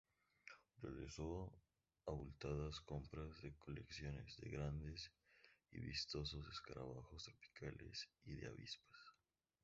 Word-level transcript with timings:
Realizó 0.81 1.53
abultadas 2.07 2.79
compras 2.81 3.39
de 3.43 3.53
colecciones, 3.59 4.35
de 4.37 4.49
grandes 4.49 5.11
y 5.69 5.79
vistosos 5.79 6.43
escarabajos 6.47 7.23
tropicales, 7.23 8.09
y 8.25 8.33
de 8.33 8.47
avispas. 8.47 8.99